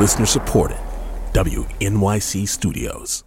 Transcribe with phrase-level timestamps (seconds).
[0.00, 0.78] Listener supported.
[1.34, 3.22] WNYC Studios.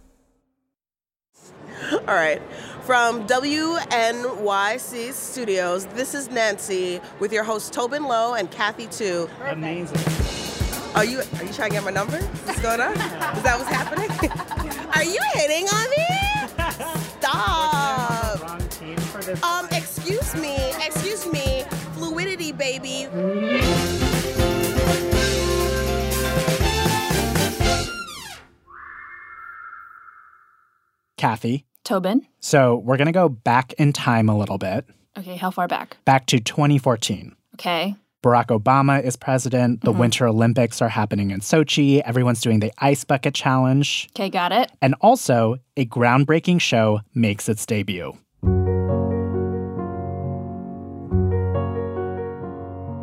[1.92, 2.42] All right.
[2.82, 9.30] From WNYC Studios, this is Nancy with your hosts Tobin Low and Kathy Tu.
[9.44, 10.00] Amazing.
[10.96, 12.18] Are you are you trying to get my number?
[12.18, 12.90] What's going on?
[12.90, 12.98] Is
[13.44, 14.10] that what's happening?
[14.96, 16.08] are you hitting on me?
[17.20, 18.42] Stop.
[18.42, 19.40] Wrong team for this.
[19.44, 23.06] Um, excuse me, excuse me, fluidity, baby.
[31.24, 31.64] Kathy.
[31.84, 32.26] Tobin.
[32.40, 34.84] So we're going to go back in time a little bit,
[35.16, 35.96] Okay, how far back?
[36.04, 37.34] back to 2014.
[37.54, 37.94] Okay.
[38.22, 39.80] Barack Obama is president.
[39.80, 40.00] The mm-hmm.
[40.00, 42.00] Winter Olympics are happening in Sochi.
[42.00, 44.08] Everyone's doing the ice bucket challenge.
[44.14, 44.70] Okay, got it.
[44.82, 48.12] And also, a groundbreaking show makes its debut.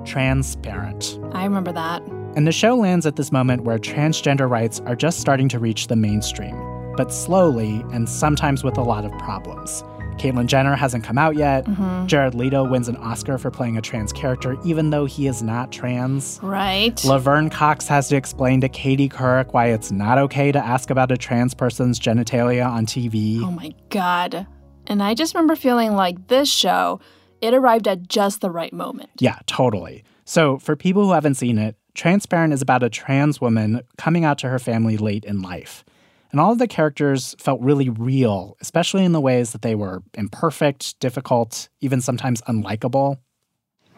[0.06, 1.18] Transparent.
[1.32, 2.04] I remember that.
[2.36, 5.88] And the show lands at this moment where transgender rights are just starting to reach
[5.88, 6.56] the mainstream,
[6.98, 9.84] but slowly and sometimes with a lot of problems.
[10.18, 11.66] Caitlyn Jenner hasn't come out yet.
[11.66, 12.06] Mm-hmm.
[12.06, 15.72] Jared Leto wins an Oscar for playing a trans character, even though he is not
[15.72, 16.40] trans.
[16.44, 17.04] Right.
[17.04, 21.12] Laverne Cox has to explain to Katie Couric why it's not okay to ask about
[21.12, 23.42] a trans person's genitalia on TV.
[23.42, 24.46] oh my god.
[24.86, 27.00] And I just remember feeling like this show,
[27.40, 29.10] it arrived at just the right moment.
[29.20, 30.04] Yeah, totally.
[30.26, 34.38] So, for people who haven't seen it, Transparent is about a trans woman coming out
[34.40, 35.84] to her family late in life.
[36.32, 40.02] And all of the characters felt really real, especially in the ways that they were
[40.14, 43.18] imperfect, difficult, even sometimes unlikable.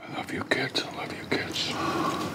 [0.02, 0.84] I love you, kids.
[0.84, 1.74] I love you, kids.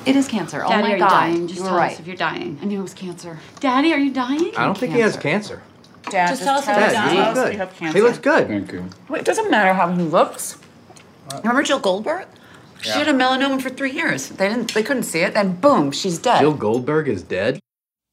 [0.06, 0.64] It is cancer.
[0.64, 1.08] oh Daddy, my are you god.
[1.10, 1.46] dying?
[1.48, 1.92] Just you were tell right.
[1.92, 2.58] us if you're dying.
[2.62, 3.38] I knew it was cancer.
[3.60, 4.52] Daddy, are you dying?
[4.56, 5.62] I don't think he has cancer.
[6.10, 7.58] Dad, just, tell us if you're Dad, you dying.
[7.58, 7.94] look good.
[7.94, 8.48] He looks good.
[8.48, 8.88] Thank you.
[9.08, 10.56] Wait, it doesn't matter how he looks.
[11.42, 12.26] Remember Jill Goldberg?
[12.80, 14.28] She had a melanoma for three years.
[14.28, 14.72] They didn't.
[14.72, 15.34] They couldn't see it.
[15.34, 16.40] Then boom, she's dead.
[16.40, 17.60] Jill Goldberg is dead.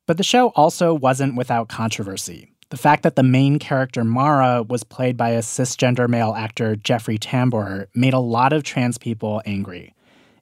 [0.07, 2.51] But the show also wasn't without controversy.
[2.69, 7.17] The fact that the main character, Maura, was played by a cisgender male actor, Jeffrey
[7.17, 9.93] Tambor, made a lot of trans people angry.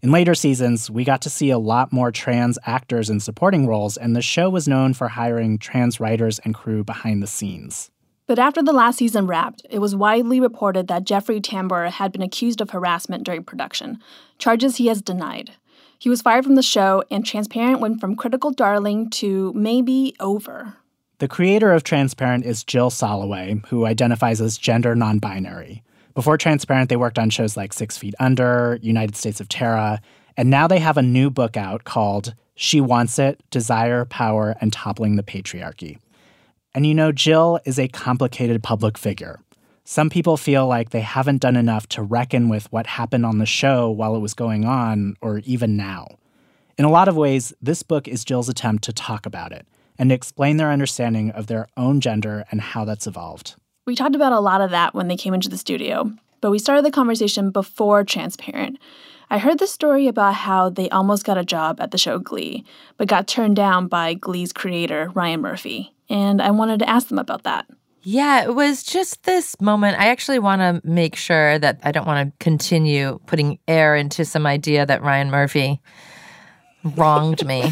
[0.02, 3.96] In later seasons, we got to see a lot more trans actors in supporting roles,
[3.96, 7.90] and the show was known for hiring trans writers and crew behind the scenes.
[8.26, 12.22] But after the last season wrapped, it was widely reported that Jeffrey Tambor had been
[12.22, 14.00] accused of harassment during production,
[14.38, 15.52] charges he has denied.
[16.04, 20.74] He was fired from the show, and Transparent went from critical darling to maybe over.
[21.20, 25.82] The creator of Transparent is Jill Soloway, who identifies as gender non binary.
[26.14, 30.02] Before Transparent, they worked on shows like Six Feet Under, United States of Tara,
[30.36, 34.74] and now they have a new book out called She Wants It Desire, Power, and
[34.74, 36.00] Toppling the Patriarchy.
[36.76, 39.40] And you know, Jill is a complicated public figure.
[39.86, 43.46] Some people feel like they haven't done enough to reckon with what happened on the
[43.46, 46.08] show while it was going on, or even now.
[46.78, 49.68] In a lot of ways, this book is Jill's attempt to talk about it
[50.00, 53.56] and explain their understanding of their own gender and how that's evolved.
[53.86, 56.60] We talked about a lot of that when they came into the studio, but we
[56.60, 58.80] started the conversation before Transparent.
[59.30, 62.64] I heard the story about how they almost got a job at the show Glee,
[62.98, 67.20] but got turned down by Glee's creator, Ryan Murphy, and I wanted to ask them
[67.20, 67.68] about that.
[68.04, 69.98] Yeah, it was just this moment.
[69.98, 74.26] I actually want to make sure that I don't want to continue putting air into
[74.26, 75.82] some idea that Ryan Murphy
[76.84, 77.72] wronged me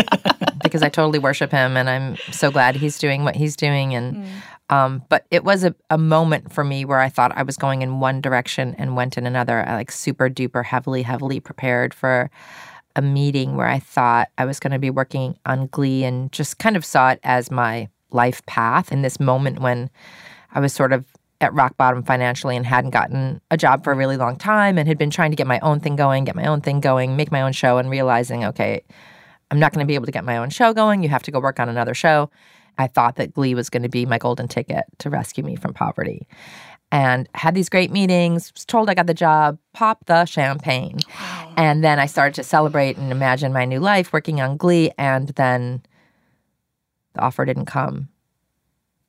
[0.62, 3.94] because I totally worship him and I'm so glad he's doing what he's doing.
[3.94, 4.26] And
[4.70, 7.82] um, but it was a, a moment for me where I thought I was going
[7.82, 9.62] in one direction and went in another.
[9.68, 12.30] I like super duper heavily, heavily prepared for
[12.96, 16.58] a meeting where I thought I was going to be working on Glee and just
[16.58, 19.90] kind of saw it as my life path in this moment when
[20.52, 21.04] I was sort of
[21.40, 24.88] at rock bottom financially and hadn't gotten a job for a really long time and
[24.88, 27.30] had been trying to get my own thing going, get my own thing going, make
[27.30, 28.82] my own show, and realizing, okay,
[29.50, 31.02] I'm not going to be able to get my own show going.
[31.02, 32.30] You have to go work on another show.
[32.78, 35.72] I thought that Glee was going to be my golden ticket to rescue me from
[35.72, 36.26] poverty.
[36.92, 41.00] And had these great meetings, was told I got the job, pop the champagne.
[41.56, 44.90] And then I started to celebrate and imagine my new life working on Glee.
[44.96, 45.82] And then
[47.16, 48.08] the offer didn't come.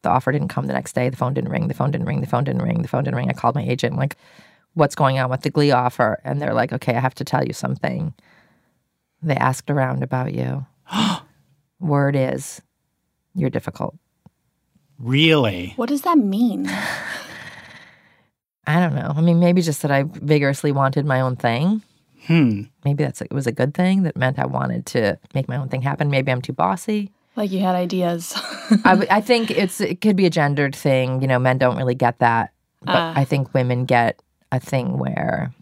[0.02, 1.10] The offer didn't come the next day.
[1.10, 1.68] The phone didn't ring.
[1.68, 2.22] The phone didn't ring.
[2.22, 2.82] The phone didn't ring.
[2.82, 3.30] The phone didn't ring.
[3.30, 4.16] I called my agent, like,
[4.74, 6.22] what's going on with the Glee offer?
[6.24, 8.14] And they're like, okay, I have to tell you something.
[9.22, 10.66] They asked around about you.
[11.82, 12.62] Word is,
[13.36, 13.98] you're difficult.
[14.98, 15.74] Really?
[15.76, 16.68] What does that mean?
[18.68, 19.14] I don't know.
[19.16, 21.82] I mean, maybe just that I vigorously wanted my own thing.
[22.26, 22.64] Hmm.
[22.86, 25.70] Maybe that's it was a good thing that meant I wanted to make my own
[25.70, 26.10] thing happen.
[26.10, 27.12] Maybe I'm too bossy.
[27.38, 28.34] Like you had ideas.
[28.84, 31.22] I think it's it could be a gendered thing.
[31.22, 32.52] You know, men don't really get that,
[32.82, 33.14] but Ah.
[33.16, 34.20] I think women get
[34.52, 35.54] a thing where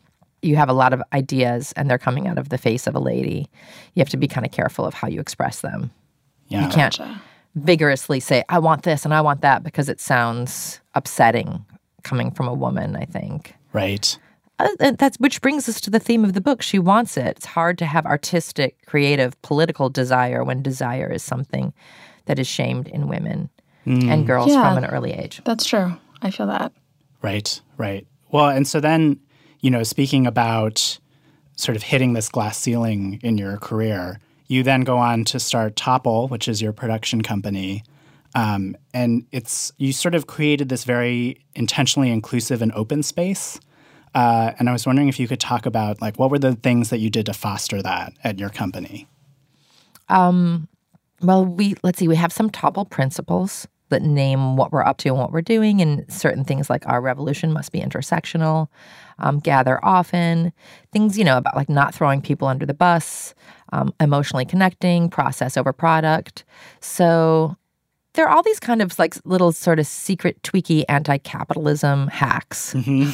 [0.42, 3.00] you have a lot of ideas and they're coming out of the face of a
[3.00, 3.50] lady,
[3.94, 5.92] you have to be kind of careful of how you express them.
[6.48, 6.64] Yeah.
[6.66, 6.98] You can't
[7.56, 11.66] vigorously say, I want this and I want that because it sounds upsetting
[12.04, 13.56] coming from a woman, I think.
[13.74, 14.18] Right.
[14.58, 16.62] Uh, that's which brings us to the theme of the book.
[16.62, 17.28] She wants it.
[17.38, 21.74] It's hard to have artistic, creative, political desire when desire is something
[22.26, 23.50] that is shamed in women
[23.86, 24.74] and girls Yeah.
[24.74, 25.42] from an early age.
[25.46, 25.94] That's true.
[26.22, 26.72] I feel that.
[27.22, 28.08] Right, right.
[28.32, 29.20] Well, and so then,
[29.62, 30.98] you know, speaking about
[31.56, 35.76] sort of hitting this glass ceiling in your career, you then go on to start
[35.76, 37.84] Topple, which is your production company.
[38.34, 43.60] Um, and it's you sort of created this very intentionally inclusive and open space.
[44.16, 46.90] Uh, and I was wondering if you could talk about like what were the things
[46.90, 49.08] that you did to foster that at your company?
[51.22, 55.10] Well, we let's see, we have some topple principles that name what we're up to
[55.10, 58.68] and what we're doing, and certain things like our revolution must be intersectional,
[59.20, 60.54] um, gather often,
[60.92, 63.36] things, you know, about like not throwing people under the bus,
[63.74, 66.46] um, emotionally connecting, process over product.
[66.82, 67.58] So
[68.16, 72.74] there are all these kind of like little sort of secret tweaky anti-capitalism hacks.
[72.74, 73.06] Mm-hmm.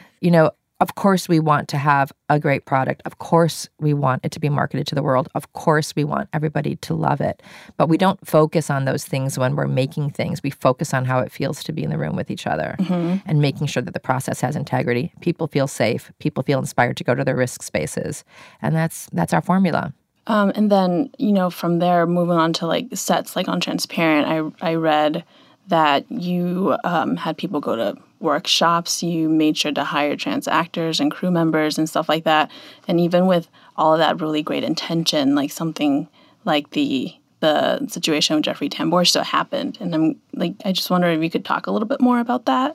[0.20, 0.50] you know,
[0.80, 3.00] of course we want to have a great product.
[3.04, 5.28] Of course we want it to be marketed to the world.
[5.34, 7.42] Of course we want everybody to love it.
[7.76, 10.42] But we don't focus on those things when we're making things.
[10.42, 13.16] We focus on how it feels to be in the room with each other mm-hmm.
[13.24, 15.12] and making sure that the process has integrity.
[15.20, 16.12] People feel safe.
[16.18, 18.24] People feel inspired to go to their risk spaces.
[18.60, 19.94] And that's that's our formula.
[20.26, 24.54] Um, and then, you know, from there, moving on to like sets, like on Transparent,
[24.62, 25.24] I, I read
[25.68, 29.02] that you um, had people go to workshops.
[29.02, 32.50] You made sure to hire trans actors and crew members and stuff like that.
[32.88, 36.08] And even with all of that really great intention, like something
[36.44, 39.76] like the the situation with Jeffrey Tambor still happened.
[39.78, 42.46] And I'm like, I just wonder if you could talk a little bit more about
[42.46, 42.74] that.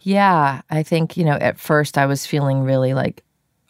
[0.00, 3.22] Yeah, I think, you know, at first I was feeling really like,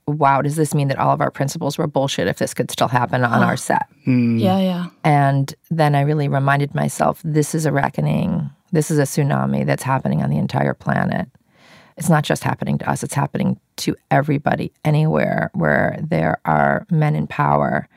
[0.09, 2.89] wow, does this mean that all of our principles were bullshit if this could still
[2.89, 3.87] happen on our set?
[4.07, 4.87] Yeah, yeah.
[5.05, 8.51] And then I really reminded myself this is a reckoning.
[8.73, 11.29] This is a tsunami that's happening on the entire planet.
[11.97, 17.17] It's not just happening to us, it's happening to everybody, anywhere where there are men
[17.17, 17.89] in power.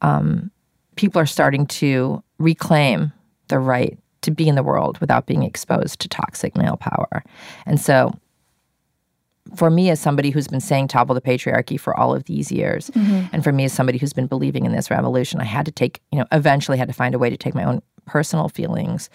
[0.00, 0.50] Um,
[0.96, 3.12] people are starting to reclaim
[3.48, 7.22] the right to be in the world without being exposed to toxic male power.
[7.66, 8.18] And so
[9.56, 12.90] for me as somebody who's been saying topple the patriarchy for all of these years
[13.32, 16.00] and for me as somebody who's been believing in this revolution i had to take
[16.12, 19.10] you know eventually had to find a way to take my own personal feelings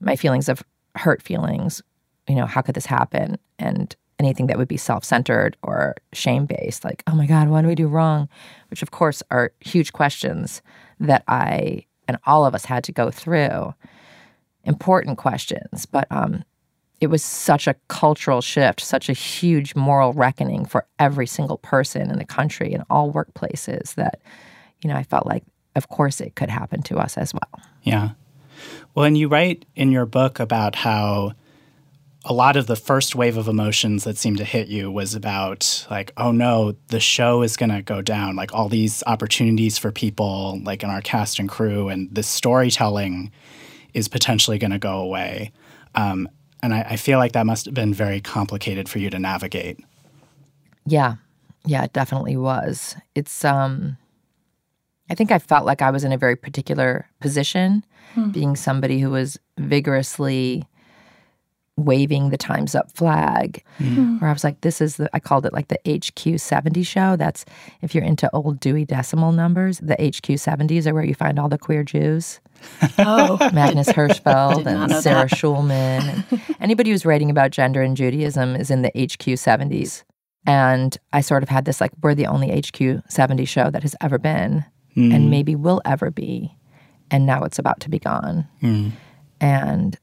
[0.00, 0.62] my feelings of
[0.94, 1.82] hurt feelings
[2.28, 3.38] you know how could this happen?
[3.58, 7.74] And anything that would be self-centered or shame-based like oh my god what do we
[7.74, 8.28] do wrong?
[8.70, 10.62] Which of course are huge questions
[11.00, 13.74] that i and all of us had to go through.
[14.64, 16.44] Important questions but um
[17.00, 22.10] it was such a cultural shift, such a huge moral reckoning for every single person
[22.10, 24.20] in the country in all workplaces that,
[24.82, 25.44] you know, I felt like,
[25.74, 27.62] of course, it could happen to us as well.
[27.82, 28.10] Yeah.
[28.94, 31.32] Well, and you write in your book about how
[32.24, 35.86] a lot of the first wave of emotions that seemed to hit you was about
[35.90, 38.34] like, oh no, the show is going to go down.
[38.34, 43.30] Like all these opportunities for people, like in our cast and crew, and this storytelling
[43.94, 45.52] is potentially going to go away.
[45.94, 46.28] Um,
[46.66, 49.78] and I, I feel like that must have been very complicated for you to navigate.
[50.84, 51.14] Yeah.
[51.64, 52.96] Yeah, it definitely was.
[53.14, 53.96] It's um
[55.08, 57.84] I think I felt like I was in a very particular position,
[58.32, 60.64] being somebody who was vigorously
[61.76, 63.62] waving the times up flag.
[63.78, 64.18] Mm-hmm.
[64.18, 67.16] Where I was like, this is the I called it like the HQ 70 show.
[67.16, 67.44] That's
[67.82, 71.48] if you're into old Dewey Decimal numbers, the HQ 70s are where you find all
[71.48, 72.40] the queer Jews.
[72.98, 75.38] Oh, Magnus Hirschfeld and Sarah that.
[75.38, 76.24] Schulman.
[76.30, 80.04] And anybody who's writing about gender and Judaism is in the HQ 70s.
[80.46, 83.96] And I sort of had this like, we're the only HQ 70 show that has
[84.00, 84.64] ever been
[84.94, 85.28] and mm.
[85.28, 86.56] maybe will ever be.
[87.10, 88.48] And now it's about to be gone.
[88.62, 88.92] Mm.
[89.40, 89.98] And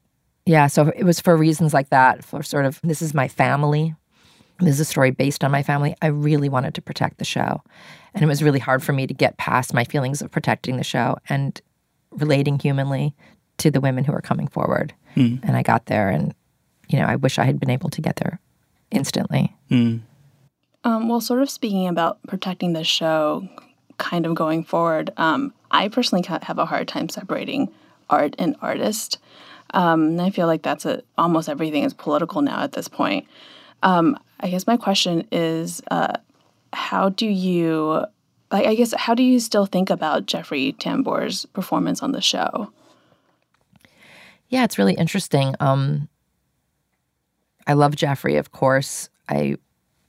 [0.46, 3.94] yeah, so it was for reasons like that, for sort of, this is my family.
[4.60, 5.96] This is a story based on my family.
[6.02, 7.62] I really wanted to protect the show.
[8.14, 10.84] And it was really hard for me to get past my feelings of protecting the
[10.84, 11.60] show and
[12.12, 13.14] relating humanly
[13.58, 14.94] to the women who are coming forward.
[15.42, 16.34] And I got there, and,
[16.88, 18.38] you know, I wish I had been able to get there
[18.90, 19.56] instantly.
[20.84, 23.48] Um, well, sort of speaking about protecting the show,
[23.98, 27.72] kind of going forward, um, I personally have a hard time separating
[28.10, 29.18] art and artist.
[29.74, 33.26] Um, and I feel like that's a, almost everything is political now at this point.
[33.82, 36.14] Um, I guess my question is, uh,
[36.72, 38.04] how do you,
[38.50, 42.72] like, I guess, how do you still think about Jeffrey Tambor's performance on the show?
[44.48, 45.54] Yeah, it's really interesting.
[45.58, 46.08] Um,
[47.66, 49.08] I love Jeffrey, of course.
[49.28, 49.56] I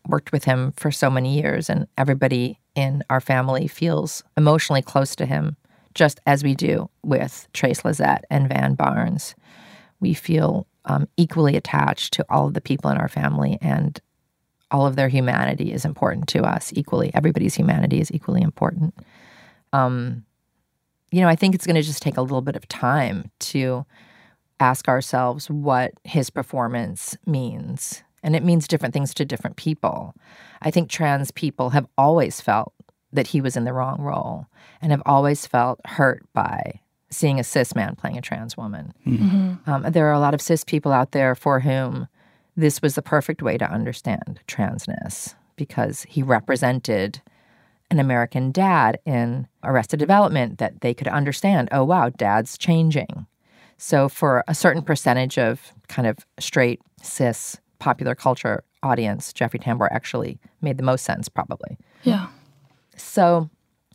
[0.07, 5.15] worked with him for so many years, and everybody in our family feels emotionally close
[5.15, 5.55] to him,
[5.95, 9.33] just as we do with Trace Lysette and Van Barnes.
[9.99, 13.99] We feel um, equally attached to all of the people in our family, and
[14.71, 17.13] all of their humanity is important to us equally.
[17.13, 18.93] Everybody's humanity is equally important.
[19.73, 20.25] Um,
[21.11, 23.85] you know, I think it's going to just take a little bit of time to
[24.59, 28.03] ask ourselves what his performance means.
[28.23, 30.15] And it means different things to different people.
[30.61, 32.73] I think trans people have always felt
[33.13, 34.47] that he was in the wrong role
[34.81, 36.79] and have always felt hurt by
[37.15, 38.93] seeing a cis man playing a trans woman.
[39.05, 39.69] Mm-hmm.
[39.69, 42.07] Um, there are a lot of cis people out there for whom
[42.57, 47.21] this was the perfect way to understand transness because he represented
[47.91, 53.27] an American dad in Arrested Development that they could understand oh, wow, dad's changing.
[53.77, 59.89] So, for a certain percentage of kind of straight, cis, popular culture audience, Jeffrey Tambor
[59.91, 61.77] actually made the most sense, probably.
[62.03, 62.27] Yeah.
[62.95, 63.49] So,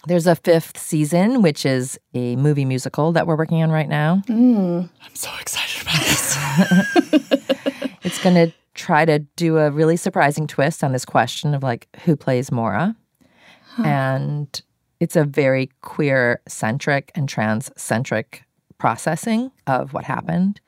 [0.06, 4.22] there's a fifth season, which is a movie musical that we're working on right now.
[4.26, 4.88] Mm.
[5.02, 6.36] I'm so excited about this.
[8.02, 11.88] it's going to try to do a really surprising twist on this question of like
[12.04, 12.96] who plays Maura.
[13.74, 13.82] Huh.
[13.84, 14.62] And
[15.00, 18.44] it's a very queer centric and trans centric
[18.78, 20.60] processing of what happened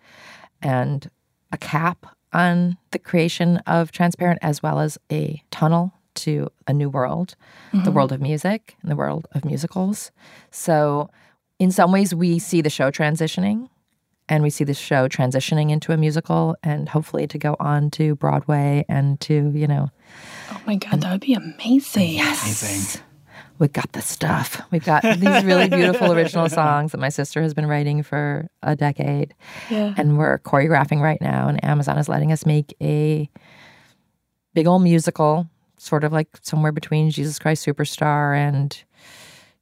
[0.60, 1.10] and
[1.52, 6.88] a cap on the creation of Transparent as well as a tunnel to a new
[6.88, 7.34] world,
[7.72, 7.84] mm-hmm.
[7.84, 10.10] the world of music and the world of musicals.
[10.50, 11.10] So,
[11.58, 13.68] in some ways, we see the show transitioning
[14.28, 18.14] and we see the show transitioning into a musical and hopefully to go on to
[18.16, 19.90] Broadway and to, you know.
[20.50, 22.14] Oh my God, that would be amazing.
[22.14, 22.42] Yes.
[22.42, 23.02] Amazing.
[23.58, 24.60] We got the stuff.
[24.70, 28.74] We've got these really beautiful original songs that my sister has been writing for a
[28.74, 29.34] decade.
[29.70, 29.94] Yeah.
[29.96, 33.28] And we're choreographing right now, and Amazon is letting us make a
[34.54, 35.48] big old musical,
[35.82, 38.82] sort of like somewhere between Jesus Christ Superstar and,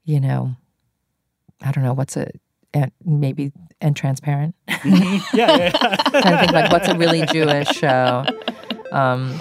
[0.05, 0.55] you know,
[1.63, 2.31] I don't know, what's a
[2.75, 4.55] and maybe and transparent.
[4.85, 5.71] yeah, yeah.
[5.71, 8.25] Trying to think like what's a really Jewish show.
[8.93, 9.41] Um,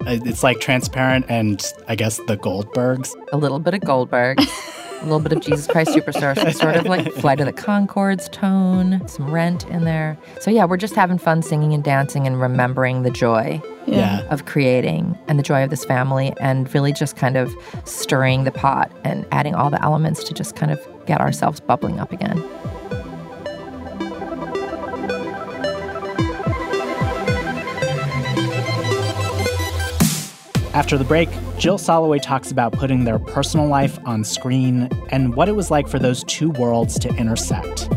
[0.00, 3.14] it's like transparent and I guess the Goldbergs.
[3.32, 6.86] A little bit of Goldberg, a little bit of Jesus Christ Superstar, some sort of
[6.86, 10.18] like Flight of the Conchords tone, some Rent in there.
[10.40, 14.22] So yeah, we're just having fun singing and dancing and remembering the joy yeah.
[14.30, 17.52] of creating and the joy of this family and really just kind of
[17.84, 22.00] stirring the pot and adding all the elements to just kind of get ourselves bubbling
[22.00, 22.42] up again.
[30.76, 35.48] After the break, Jill Soloway talks about putting their personal life on screen and what
[35.48, 37.88] it was like for those two worlds to intersect.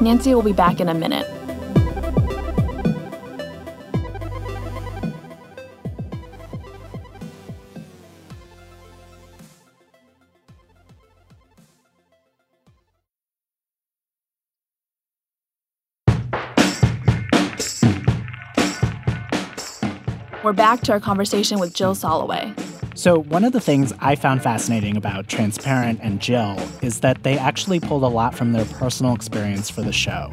[0.00, 1.26] Nancy will be back in a minute.
[20.46, 22.56] We're back to our conversation with Jill Soloway.
[22.96, 27.36] So, one of the things I found fascinating about Transparent and Jill is that they
[27.36, 30.32] actually pulled a lot from their personal experience for the show.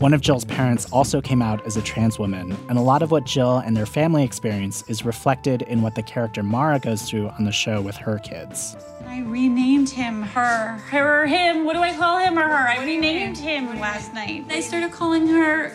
[0.00, 3.10] One of Jill's parents also came out as a trans woman, and a lot of
[3.10, 7.30] what Jill and their family experience is reflected in what the character Maura goes through
[7.30, 8.76] on the show with her kids.
[9.06, 10.76] I renamed him her.
[10.90, 11.64] Her or him.
[11.64, 12.68] What do I call him or her?
[12.68, 14.44] I renamed him last night.
[14.50, 15.70] I started calling her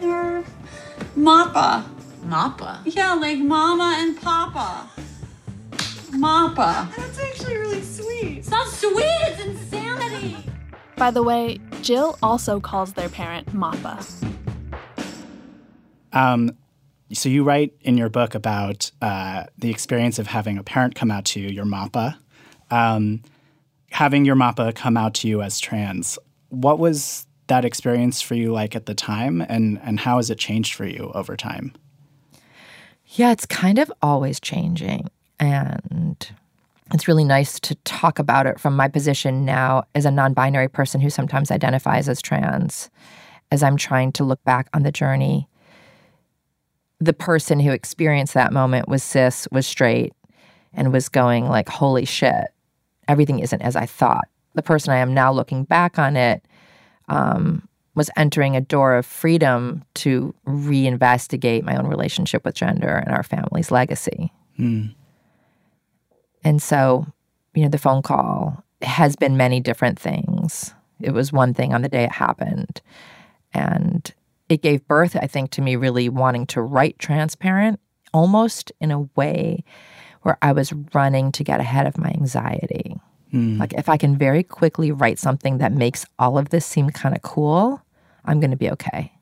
[0.00, 0.44] her
[1.16, 1.84] Mappa.
[2.26, 2.80] Mappa?
[2.84, 4.90] Yeah, like Mama and Papa.
[6.10, 6.94] Mappa.
[6.96, 8.38] That's actually really sweet.
[8.38, 10.36] It's not sweet, it's insanity.
[10.96, 14.04] By the way, Jill also calls their parent Mappa.
[16.12, 16.56] Um,
[17.12, 21.10] so you write in your book about uh, the experience of having a parent come
[21.10, 22.16] out to you, your Mappa,
[22.70, 23.22] um,
[23.90, 26.18] having your Mappa come out to you as trans.
[26.48, 30.38] What was that experience for you like at the time, and and how has it
[30.38, 31.72] changed for you over time?
[33.08, 35.08] Yeah, it's kind of always changing.
[35.38, 36.28] And
[36.92, 40.68] it's really nice to talk about it from my position now as a non binary
[40.68, 42.90] person who sometimes identifies as trans,
[43.50, 45.48] as I'm trying to look back on the journey.
[46.98, 50.12] The person who experienced that moment was cis, was straight,
[50.72, 52.46] and was going like, holy shit,
[53.08, 54.28] everything isn't as I thought.
[54.54, 56.44] The person I am now looking back on it
[57.08, 63.12] um, was entering a door of freedom to reinvestigate my own relationship with gender and
[63.12, 64.30] our family's legacy.
[64.58, 64.94] Mm.
[66.44, 67.06] And so,
[67.54, 70.74] you know, the phone call has been many different things.
[71.00, 72.80] It was one thing on the day it happened.
[73.52, 74.12] And
[74.48, 77.80] it gave birth, I think, to me really wanting to write transparent
[78.12, 79.64] almost in a way
[80.22, 82.96] where I was running to get ahead of my anxiety.
[83.58, 87.14] Like, if I can very quickly write something that makes all of this seem kind
[87.14, 87.82] of cool,
[88.26, 89.12] I'm going to be okay.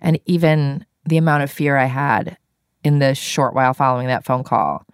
[0.00, 2.36] And even the amount of fear I had
[2.84, 4.86] in the short while following that phone call,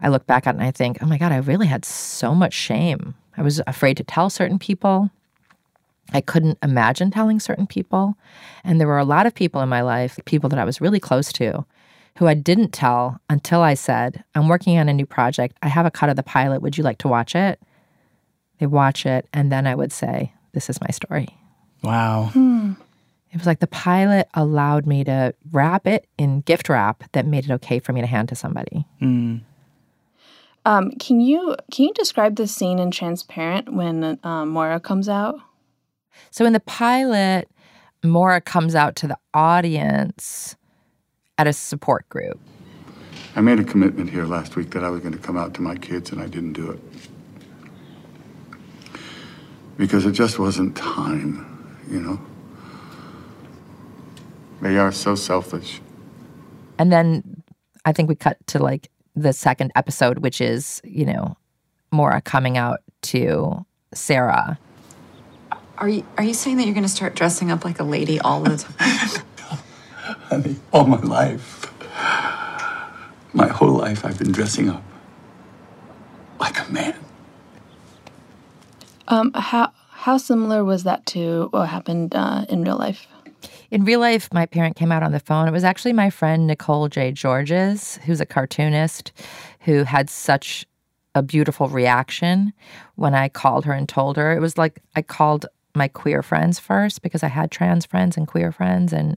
[0.00, 2.52] I look back at and I think, oh my God, I really had so much
[2.52, 3.14] shame.
[3.36, 5.10] I was afraid to tell certain people.
[6.12, 8.16] I couldn't imagine telling certain people.
[8.64, 11.00] And there were a lot of people in my life, people that I was really
[11.00, 11.64] close to,
[12.16, 15.56] who I didn't tell until I said, I'm working on a new project.
[15.62, 16.62] I have a cut of the pilot.
[16.62, 17.60] Would you like to watch it?
[18.58, 19.28] They watch it.
[19.32, 21.37] And then I would say, This is my story.
[21.82, 22.30] Wow.
[23.30, 27.44] It was like the pilot allowed me to wrap it in gift wrap that made
[27.44, 28.86] it okay for me to hand to somebody.
[29.02, 29.42] Mm.
[30.64, 35.36] Um, can you can you describe the scene in Transparent when um, Moira comes out?
[36.30, 37.48] So in the pilot,
[38.02, 40.56] Maura comes out to the audience
[41.36, 42.38] at a support group.
[43.36, 45.62] I made a commitment here last week that I was going to come out to
[45.62, 46.80] my kids, and I didn't do it.
[49.76, 51.57] Because it just wasn't time,
[51.90, 52.20] you know?
[54.60, 55.80] They are so selfish.
[56.78, 57.42] And then
[57.84, 61.36] I think we cut to like the second episode, which is, you know,
[61.90, 63.64] Maura coming out to
[63.94, 64.58] Sarah.
[65.78, 68.20] Are you are you saying that you're going to start dressing up like a lady
[68.20, 68.74] all the time?
[70.28, 71.72] Honey, all my life,
[73.32, 74.82] my whole life, I've been dressing up
[76.40, 76.96] like a man.
[79.06, 83.08] Um, how how similar was that to what happened uh, in real life?
[83.72, 85.48] In real life, my parent came out on the phone.
[85.48, 87.10] It was actually my friend Nicole J.
[87.10, 89.10] Georges, who's a cartoonist,
[89.60, 90.64] who had such
[91.16, 92.52] a beautiful reaction
[92.94, 94.32] when I called her and told her.
[94.32, 98.28] It was like I called my queer friends first because I had trans friends and
[98.28, 99.16] queer friends, and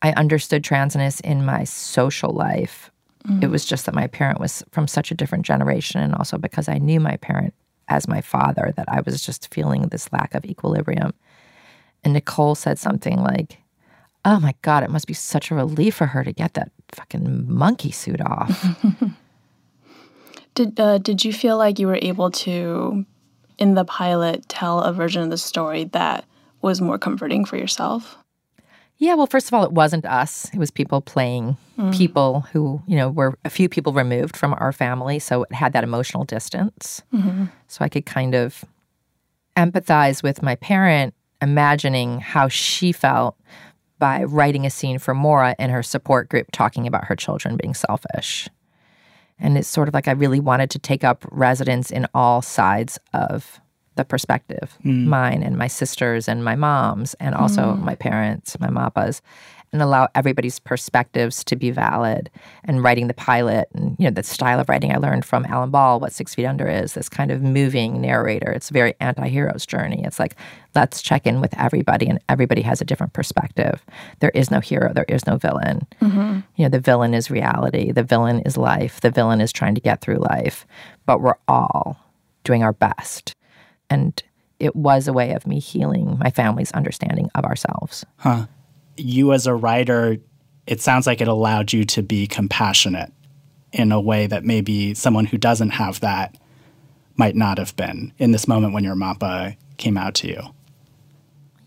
[0.00, 2.90] I understood transness in my social life.
[3.42, 6.66] It was just that my parent was from such a different generation, and also because
[6.66, 7.52] I knew my parent
[7.88, 11.14] as my father, that I was just feeling this lack of equilibrium.
[12.04, 13.58] And Nicole said something like,
[14.24, 17.46] Oh my God, it must be such a relief for her to get that fucking
[17.52, 18.66] monkey suit off.
[20.54, 23.06] Did uh, did you feel like you were able to,
[23.58, 26.24] in the pilot, tell a version of the story that
[26.60, 28.18] was more comforting for yourself?
[28.98, 30.50] Yeah, well, first of all, it wasn't us.
[30.52, 31.92] It was people playing hmm.
[31.92, 35.20] people who, you know, were a few people removed from our family.
[35.20, 37.02] So it had that emotional distance.
[37.14, 37.44] Mm-hmm.
[37.68, 38.64] So I could kind of
[39.56, 43.36] empathize with my parent, imagining how she felt
[44.00, 47.74] by writing a scene for Maura in her support group talking about her children being
[47.74, 48.48] selfish.
[49.38, 52.98] And it's sort of like I really wanted to take up residence in all sides
[53.12, 53.60] of
[53.98, 55.04] the perspective mm.
[55.04, 57.82] mine and my sisters and my mom's, and also mm.
[57.82, 59.20] my parents, my mapas,
[59.72, 62.30] and allow everybody's perspectives to be valid.
[62.64, 65.70] And writing the pilot and, you know, the style of writing I learned from Alan
[65.70, 68.50] Ball, what Six Feet Under is, this kind of moving narrator.
[68.50, 70.02] It's a very anti hero's journey.
[70.04, 70.36] It's like,
[70.74, 73.84] let's check in with everybody, and everybody has a different perspective.
[74.20, 75.86] There is no hero, there is no villain.
[76.00, 76.40] Mm-hmm.
[76.56, 79.80] You know, the villain is reality, the villain is life, the villain is trying to
[79.80, 80.66] get through life,
[81.04, 81.98] but we're all
[82.44, 83.34] doing our best.
[83.90, 84.22] And
[84.58, 88.04] it was a way of me healing my family's understanding of ourselves.
[88.96, 90.18] You, as a writer,
[90.66, 93.12] it sounds like it allowed you to be compassionate
[93.72, 96.36] in a way that maybe someone who doesn't have that
[97.16, 100.42] might not have been in this moment when your mappa came out to you.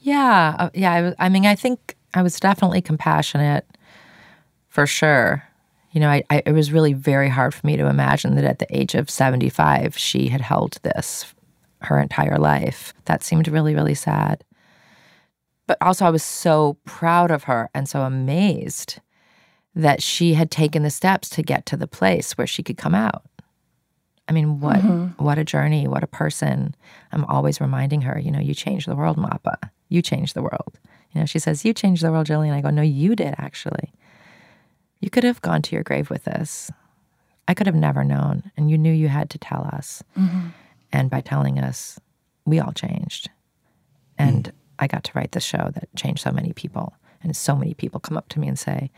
[0.01, 1.13] Yeah, uh, yeah.
[1.19, 3.65] I, I mean, I think I was definitely compassionate,
[4.67, 5.43] for sure.
[5.91, 8.59] You know, I, I, it was really very hard for me to imagine that at
[8.59, 11.33] the age of seventy-five, she had held this
[11.83, 12.93] her entire life.
[13.05, 14.43] That seemed really, really sad.
[15.67, 18.99] But also, I was so proud of her and so amazed
[19.73, 22.93] that she had taken the steps to get to the place where she could come
[22.93, 23.23] out.
[24.27, 25.23] I mean, what mm-hmm.
[25.23, 26.75] what a journey, what a person.
[27.11, 29.57] I'm always reminding her, you know, you changed the world, Mappa.
[29.89, 30.79] You changed the world.
[31.13, 32.53] You know, she says, You changed the world, Jillian.
[32.53, 33.91] I go, No, you did actually.
[34.99, 36.71] You could have gone to your grave with this.
[37.47, 38.51] I could have never known.
[38.55, 40.03] And you knew you had to tell us.
[40.17, 40.49] Mm-hmm.
[40.91, 41.99] And by telling us,
[42.45, 43.29] we all changed.
[44.17, 44.53] And hmm.
[44.79, 46.93] I got to write this show that changed so many people.
[47.23, 48.91] And so many people come up to me and say,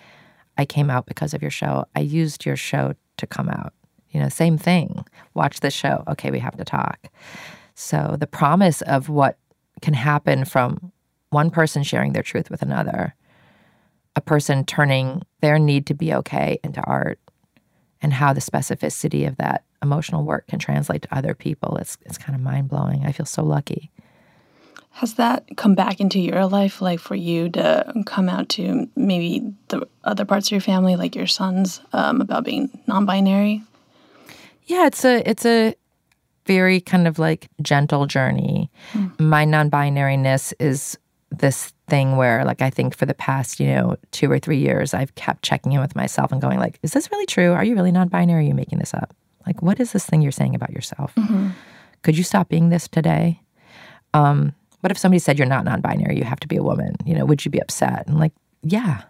[0.57, 1.85] I came out because of your show.
[1.95, 3.73] I used your show to come out.
[4.11, 5.05] You know, same thing.
[5.33, 6.03] Watch this show.
[6.07, 7.07] Okay, we have to talk.
[7.75, 9.37] So the promise of what
[9.81, 10.91] can happen from
[11.31, 13.15] one person sharing their truth with another,
[14.15, 17.19] a person turning their need to be okay into art,
[18.01, 21.77] and how the specificity of that emotional work can translate to other people.
[21.77, 23.05] It's it's kind of mind blowing.
[23.05, 23.91] I feel so lucky.
[24.91, 29.53] Has that come back into your life, like for you to come out to maybe
[29.69, 33.63] the other parts of your family, like your sons, um, about being non-binary?
[34.65, 35.75] Yeah, it's a it's a
[36.45, 38.69] very kind of like gentle journey.
[39.19, 40.97] My non-binariness is
[41.31, 44.93] this thing where like I think for the past, you know, 2 or 3 years
[44.93, 47.51] I've kept checking in with myself and going like, is this really true?
[47.51, 48.43] Are you really non-binary?
[48.43, 49.15] Are you making this up?
[49.45, 51.13] Like what is this thing you're saying about yourself?
[52.01, 53.41] Could you stop being this today?
[54.13, 56.95] Um, what if somebody said you're not non-binary, you have to be a woman?
[57.05, 58.05] You know, would you be upset?
[58.07, 59.03] And like, yeah.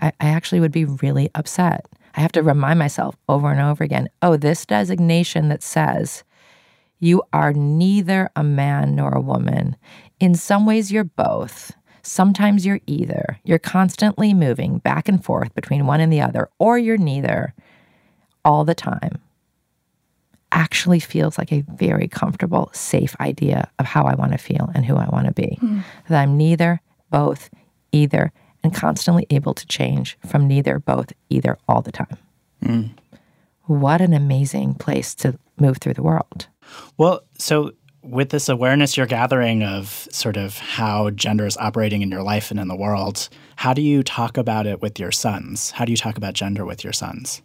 [0.00, 1.86] I, I actually would be really upset.
[2.14, 6.24] I have to remind myself over and over again oh, this designation that says
[6.98, 9.76] you are neither a man nor a woman.
[10.20, 11.72] In some ways, you're both.
[12.02, 13.38] Sometimes you're either.
[13.44, 17.54] You're constantly moving back and forth between one and the other, or you're neither
[18.44, 19.20] all the time.
[20.50, 24.84] Actually feels like a very comfortable, safe idea of how I want to feel and
[24.84, 25.56] who I want to be.
[25.60, 25.80] Hmm.
[26.08, 27.48] That I'm neither, both,
[27.92, 32.18] either, and constantly able to change from neither, both, either all the time.
[32.62, 32.82] Hmm.
[33.64, 36.48] What an amazing place to move through the world.
[36.98, 42.10] Well, so with this awareness you're gathering of sort of how gender is operating in
[42.10, 45.70] your life and in the world, how do you talk about it with your sons?
[45.70, 47.42] How do you talk about gender with your sons?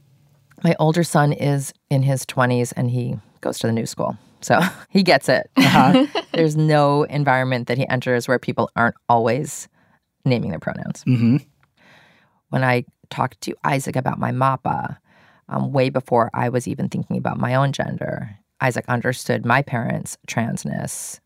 [0.64, 4.18] My older son is in his 20s and he goes to the new school.
[4.42, 5.50] So he gets it.
[6.34, 9.68] There's no environment that he enters where people aren't always
[10.26, 11.04] naming their pronouns.
[11.06, 11.38] Mm-hmm.
[12.50, 14.98] When I talked to Isaac about my MAPA,
[15.50, 20.18] um, way before I was even thinking about my own gender, Isaac understood my parents'
[20.28, 21.20] transness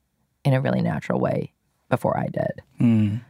[0.44, 1.54] in a really natural way
[1.90, 2.62] before I did.
[2.80, 3.22] Mm.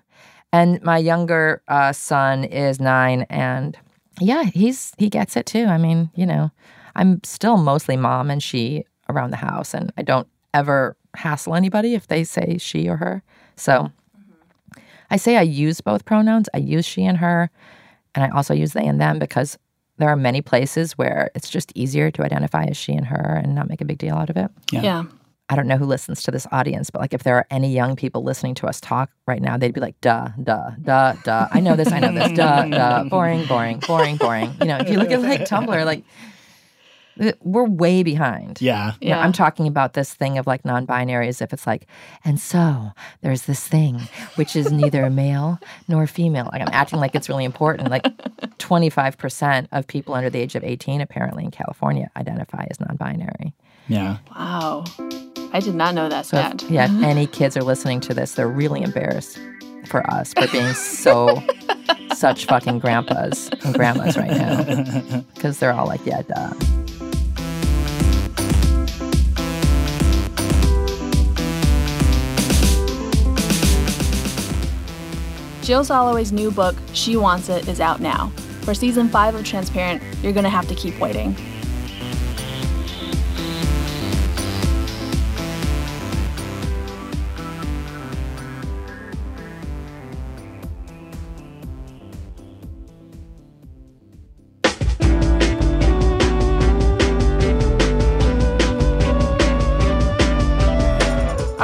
[0.53, 3.77] And my younger uh, son is nine, and
[4.21, 5.65] yeah, he's he gets it too.
[5.65, 6.51] I mean, you know,
[6.95, 11.95] I'm still mostly mom and she around the house, and I don't ever hassle anybody
[11.95, 13.23] if they say she or her.
[13.55, 13.91] So
[15.09, 16.49] I say I use both pronouns.
[16.53, 17.49] I use she and her,
[18.15, 19.57] and I also use they and them because
[19.97, 23.53] there are many places where it's just easier to identify as she and her and
[23.53, 24.49] not make a big deal out of it.
[24.71, 24.81] Yeah.
[24.81, 25.03] Yeah.
[25.51, 27.97] I don't know who listens to this audience, but like if there are any young
[27.97, 31.49] people listening to us talk right now, they'd be like, duh, duh, duh, duh.
[31.51, 34.53] I know this, I know this, duh, duh, boring, boring, boring, boring.
[34.61, 36.05] You know, if you look at like Tumblr, like
[37.41, 38.61] we're way behind.
[38.61, 38.93] Yeah.
[39.01, 41.85] You know, I'm talking about this thing of like non-binary as if it's like,
[42.23, 43.99] and so there's this thing
[44.35, 45.59] which is neither male
[45.89, 46.49] nor female.
[46.51, 47.89] Like I'm acting like it's really important.
[47.89, 48.03] Like
[48.57, 53.53] 25% of people under the age of 18 apparently in California identify as non-binary.
[53.87, 54.17] Yeah.
[54.35, 54.85] Wow.
[55.53, 56.63] I did not know that So stat.
[56.63, 59.39] if, yeah, if any kids are listening to this, they're really embarrassed
[59.87, 61.41] for us for being so
[62.15, 66.53] such fucking grandpas and grandmas right now because they're all like, yeah, duh.
[75.61, 78.29] Jill Soloway's new book, She Wants It, is out now.
[78.63, 81.35] For season five of Transparent, you're going to have to keep waiting.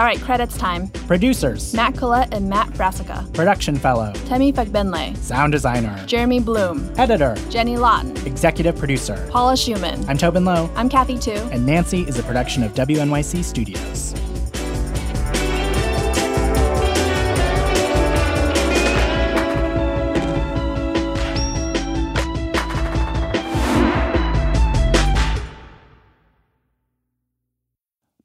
[0.07, 0.87] Right, credits time.
[1.05, 3.27] Producers, Matt Collette and Matt Brassica.
[3.33, 5.17] production fellow, Temi Fagbenle.
[5.17, 6.89] sound designer, Jeremy Bloom.
[6.97, 8.15] editor, Jenny Lawton.
[8.25, 9.27] executive producer.
[9.29, 10.07] Paula Szuchman.
[10.07, 11.33] I'm Tobin Low, I'm Kathy Tu.
[11.51, 14.13] and Nancy is a production of WNYC Studios.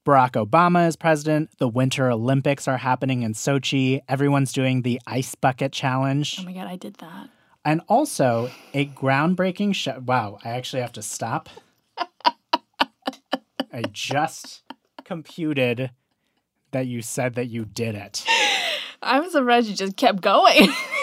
[0.04, 1.50] Barack Obama is president.
[1.58, 4.00] The Winter Olympics are happening in Sochi.
[4.08, 6.38] Everyone's doing the ice bucket challenge.
[6.40, 7.28] Oh my god, I did that.
[7.64, 10.02] And also a groundbreaking show.
[10.04, 11.48] Wow, I actually have to stop.
[13.72, 14.64] I just
[15.04, 15.92] computed
[16.72, 18.24] that you said that you did it.
[19.02, 20.68] I'm surprised you just kept going.